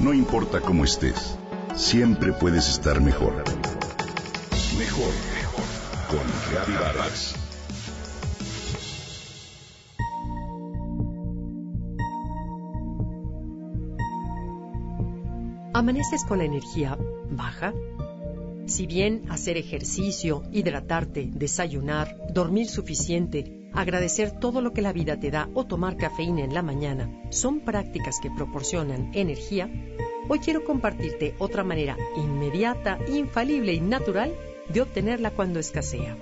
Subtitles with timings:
[0.00, 1.36] No importa cómo estés,
[1.76, 3.34] siempre puedes estar mejor.
[4.78, 5.64] Mejor, mejor.
[6.08, 7.34] Con Reavivadas.
[15.74, 16.96] ¿Amaneces con la energía
[17.30, 17.74] baja?
[18.64, 25.30] Si bien hacer ejercicio, hidratarte, desayunar, dormir suficiente, agradecer todo lo que la vida te
[25.30, 29.70] da o tomar cafeína en la mañana son prácticas que proporcionan energía,
[30.28, 34.34] hoy quiero compartirte otra manera inmediata, infalible y natural
[34.68, 36.16] de obtenerla cuando escasea.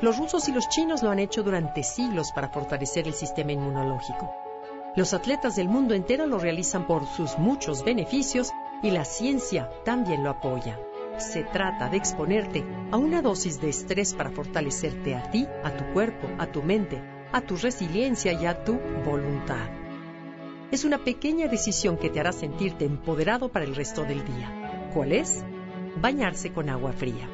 [0.00, 4.30] Los rusos y los chinos lo han hecho durante siglos para fortalecer el sistema inmunológico.
[4.96, 10.22] Los atletas del mundo entero lo realizan por sus muchos beneficios y la ciencia también
[10.22, 10.78] lo apoya.
[11.18, 15.84] Se trata de exponerte a una dosis de estrés para fortalecerte a ti, a tu
[15.92, 17.00] cuerpo, a tu mente,
[17.32, 19.68] a tu resiliencia y a tu voluntad.
[20.70, 24.90] Es una pequeña decisión que te hará sentirte empoderado para el resto del día.
[24.92, 25.44] ¿Cuál es?
[26.00, 27.28] Bañarse con agua fría.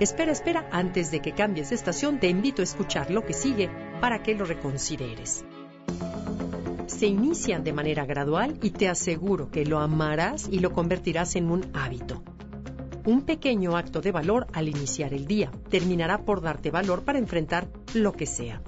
[0.00, 3.70] Espera, espera, antes de que cambies de estación te invito a escuchar lo que sigue
[4.00, 5.44] para que lo reconsideres
[6.98, 11.48] se inician de manera gradual y te aseguro que lo amarás y lo convertirás en
[11.50, 12.24] un hábito.
[13.08, 17.66] Un pequeño acto de valor al iniciar el día terminará por darte valor para enfrentar
[17.94, 18.60] lo que sea.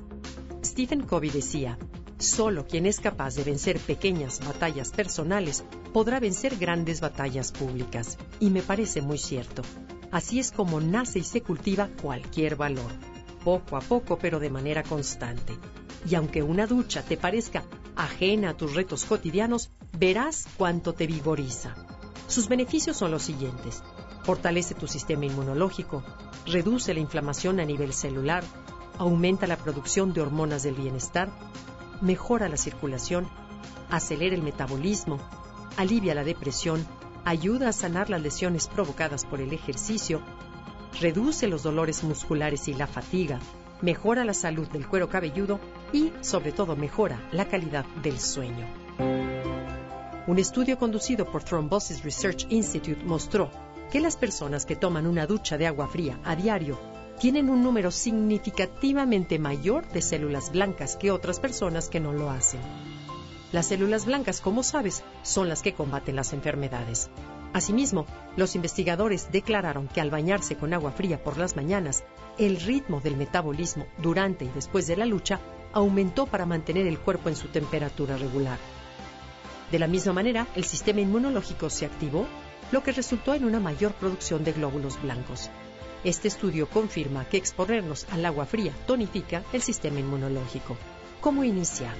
[0.64, 1.76] Stephen Covey decía,
[2.16, 8.16] solo quien es capaz de vencer pequeñas batallas personales podrá vencer grandes batallas públicas.
[8.40, 9.60] Y me parece muy cierto.
[10.10, 12.92] Así es como nace y se cultiva cualquier valor,
[13.44, 15.52] poco a poco pero de manera constante.
[16.08, 21.74] Y aunque una ducha te parezca ajena a tus retos cotidianos, verás cuánto te vigoriza.
[22.26, 23.82] Sus beneficios son los siguientes.
[24.22, 26.02] Fortalece tu sistema inmunológico,
[26.46, 28.44] reduce la inflamación a nivel celular,
[28.98, 31.30] aumenta la producción de hormonas del bienestar,
[32.00, 33.28] mejora la circulación,
[33.90, 35.18] acelera el metabolismo,
[35.76, 36.86] alivia la depresión,
[37.24, 40.20] ayuda a sanar las lesiones provocadas por el ejercicio,
[41.00, 43.38] reduce los dolores musculares y la fatiga,
[43.80, 45.60] mejora la salud del cuero cabelludo
[45.92, 48.66] y, sobre todo, mejora la calidad del sueño.
[50.26, 53.50] Un estudio conducido por Thrombosis Research Institute mostró
[53.90, 56.78] que las personas que toman una ducha de agua fría a diario
[57.18, 62.60] tienen un número significativamente mayor de células blancas que otras personas que no lo hacen.
[63.52, 67.10] Las células blancas, como sabes, son las que combaten las enfermedades.
[67.52, 68.06] Asimismo,
[68.36, 72.04] los investigadores declararon que al bañarse con agua fría por las mañanas,
[72.38, 75.40] el ritmo del metabolismo durante y después de la lucha
[75.72, 78.58] aumentó para mantener el cuerpo en su temperatura regular.
[79.72, 82.26] De la misma manera, el sistema inmunológico se activó,
[82.72, 85.50] lo que resultó en una mayor producción de glóbulos blancos.
[86.04, 90.76] Este estudio confirma que exponernos al agua fría tonifica el sistema inmunológico.
[91.20, 91.94] ¿Cómo iniciar?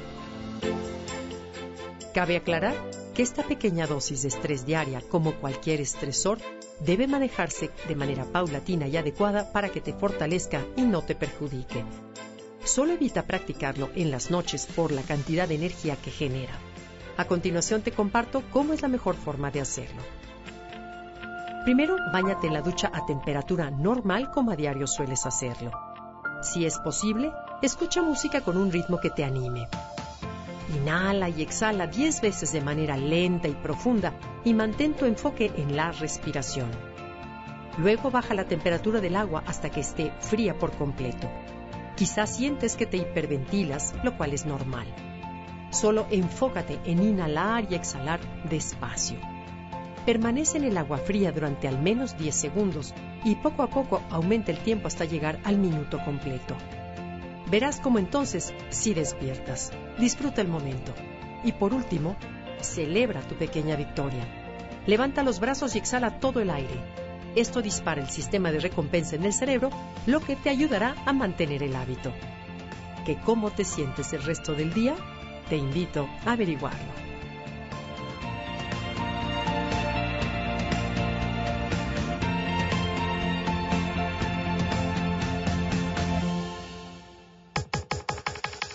[2.15, 2.75] Cabe aclarar
[3.15, 6.39] que esta pequeña dosis de estrés diaria, como cualquier estresor,
[6.81, 11.85] debe manejarse de manera paulatina y adecuada para que te fortalezca y no te perjudique.
[12.65, 16.59] Solo evita practicarlo en las noches por la cantidad de energía que genera.
[17.17, 20.01] A continuación te comparto cómo es la mejor forma de hacerlo.
[21.65, 25.71] Primero, báñate en la ducha a temperatura normal como a diario sueles hacerlo.
[26.43, 29.69] Si es posible, escucha música con un ritmo que te anime.
[30.75, 35.77] Inhala y exhala 10 veces de manera lenta y profunda y mantén tu enfoque en
[35.77, 36.71] la respiración.
[37.77, 41.29] Luego baja la temperatura del agua hasta que esté fría por completo.
[41.95, 44.87] Quizás sientes que te hiperventilas, lo cual es normal.
[45.71, 49.19] Solo enfócate en inhalar y exhalar despacio.
[50.07, 52.95] Permanece en el agua fría durante al menos 10 segundos
[53.25, 56.57] y poco a poco aumenta el tiempo hasta llegar al minuto completo.
[57.51, 59.73] Verás cómo entonces sí despiertas.
[59.99, 60.95] Disfruta el momento.
[61.45, 62.17] Y por último,
[62.61, 64.25] celebra tu pequeña victoria.
[64.87, 66.81] Levanta los brazos y exhala todo el aire.
[67.35, 69.71] Esto dispara el sistema de recompensa en el cerebro,
[70.07, 72.13] lo que te ayudará a mantener el hábito.
[73.05, 74.95] ¿Que cómo te sientes el resto del día?
[75.49, 77.10] Te invito a averiguarlo.